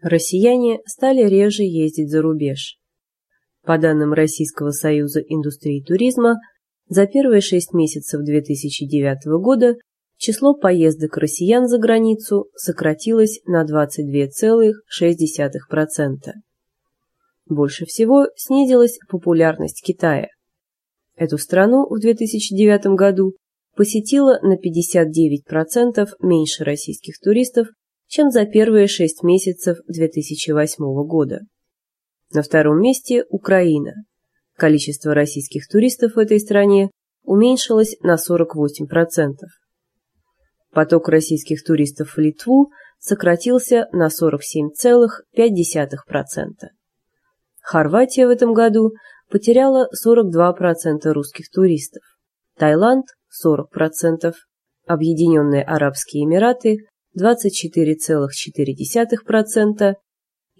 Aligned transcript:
Россияне 0.00 0.78
стали 0.86 1.28
реже 1.28 1.64
ездить 1.64 2.10
за 2.10 2.22
рубеж. 2.22 2.78
По 3.64 3.78
данным 3.78 4.12
Российского 4.12 4.70
союза 4.70 5.20
индустрии 5.20 5.82
туризма, 5.82 6.36
за 6.88 7.06
первые 7.06 7.40
шесть 7.40 7.74
месяцев 7.74 8.22
2009 8.22 9.26
года 9.42 9.74
число 10.16 10.54
поездок 10.54 11.16
россиян 11.16 11.66
за 11.66 11.78
границу 11.78 12.46
сократилось 12.54 13.40
на 13.44 13.64
22,6%. 13.64 16.32
Больше 17.46 17.84
всего 17.86 18.28
снизилась 18.36 19.00
популярность 19.08 19.82
Китая. 19.84 20.28
Эту 21.16 21.38
страну 21.38 21.88
в 21.88 21.98
2009 21.98 22.94
году 22.96 23.34
посетило 23.74 24.38
на 24.42 24.54
59% 24.54 26.08
меньше 26.20 26.62
российских 26.64 27.18
туристов, 27.18 27.66
чем 28.08 28.30
за 28.30 28.46
первые 28.46 28.88
шесть 28.88 29.22
месяцев 29.22 29.78
2008 29.86 30.84
года. 31.06 31.42
На 32.32 32.42
втором 32.42 32.80
месте 32.80 33.24
Украина. 33.28 33.92
Количество 34.56 35.14
российских 35.14 35.68
туристов 35.68 36.14
в 36.14 36.18
этой 36.18 36.40
стране 36.40 36.90
уменьшилось 37.22 37.96
на 38.00 38.16
48%. 38.16 39.34
Поток 40.72 41.08
российских 41.08 41.62
туристов 41.64 42.14
в 42.16 42.18
Литву 42.18 42.70
сократился 42.98 43.86
на 43.92 44.08
47,5%. 44.08 45.12
Хорватия 47.62 48.26
в 48.26 48.30
этом 48.30 48.54
году 48.54 48.92
потеряла 49.28 49.88
42% 49.94 51.10
русских 51.12 51.50
туристов, 51.50 52.02
Таиланд– 52.56 53.04
40%, 53.46 54.32
Объединенные 54.86 55.62
Арабские 55.62 56.24
Эмираты– 56.24 56.78
24,4%, 57.18 59.94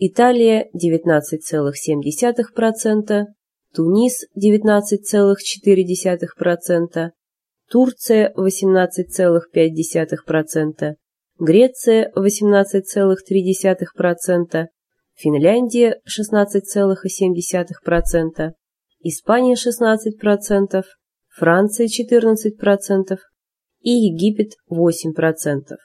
Италия– 0.01 0.67
19,7%, 0.75 3.27
Тунис– 3.75 4.15
19,4%, 4.37 7.11
Турция– 7.71 8.33
18,5%, 8.37 10.95
Греция– 11.41 12.11
18,3%, 12.17 14.67
Финляндия– 15.23 15.97
16,7%, 16.07 18.53
Испания– 19.05 19.57
16%, 19.67 20.85
Франция– 21.39 21.87
14% 21.89 23.19
и 23.83 23.91
Египет– 24.13 24.53
8%. 24.71 25.77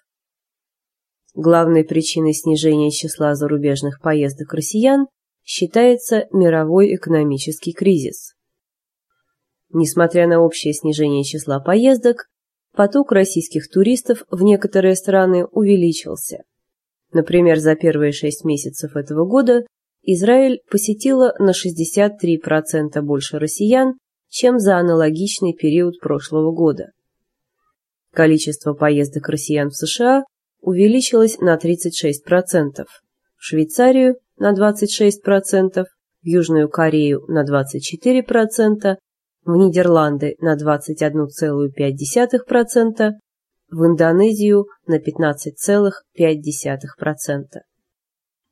Главной 1.35 1.83
причиной 1.83 2.33
снижения 2.33 2.91
числа 2.91 3.33
зарубежных 3.33 4.01
поездок 4.01 4.53
россиян 4.53 5.07
считается 5.43 6.27
мировой 6.31 6.95
экономический 6.95 7.73
кризис. 7.73 8.35
Несмотря 9.71 10.27
на 10.27 10.39
общее 10.39 10.73
снижение 10.73 11.23
числа 11.23 11.59
поездок, 11.59 12.27
поток 12.75 13.11
российских 13.11 13.67
туристов 13.67 14.23
в 14.29 14.43
некоторые 14.43 14.95
страны 14.95 15.45
увеличился. 15.45 16.43
Например, 17.11 17.57
за 17.57 17.75
первые 17.75 18.11
шесть 18.11 18.45
месяцев 18.45 18.95
этого 18.95 19.25
года 19.25 19.65
Израиль 20.03 20.59
посетило 20.69 21.33
на 21.39 21.51
63% 21.51 23.01
больше 23.01 23.39
россиян, 23.39 23.93
чем 24.29 24.59
за 24.59 24.77
аналогичный 24.77 25.53
период 25.53 25.99
прошлого 25.99 26.51
года. 26.51 26.91
Количество 28.11 28.73
поездок 28.73 29.27
россиян 29.29 29.69
в 29.69 29.75
США 29.75 30.23
увеличилось 30.63 31.37
на 31.39 31.57
36%, 31.57 32.85
в 32.85 32.87
Швейцарию 33.37 34.15
на 34.37 34.53
26%, 34.53 35.83
в 35.83 35.87
Южную 36.23 36.69
Корею 36.69 37.25
на 37.27 37.43
24%, 37.43 38.95
в 39.45 39.55
Нидерланды 39.55 40.37
на 40.39 40.55
21,5%, 40.55 43.11
в 43.69 43.85
Индонезию 43.85 44.67
на 44.87 44.99
15,5%. 44.99 47.61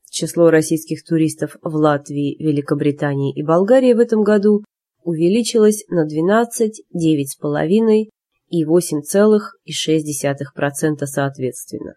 Число 0.09 0.49
российских 0.49 1.05
туристов 1.05 1.55
в 1.61 1.75
Латвии, 1.75 2.35
Великобритании 2.43 3.33
и 3.33 3.43
Болгарии 3.43 3.93
в 3.93 3.99
этом 3.99 4.23
году 4.23 4.65
увеличилось 5.03 5.85
на 5.87 6.05
12, 6.05 6.83
9,5 6.93 8.09
и 8.51 8.65
8,6% 8.65 11.05
соответственно. 11.05 11.95